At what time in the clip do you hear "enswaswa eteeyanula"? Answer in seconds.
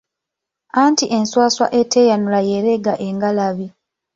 1.17-2.39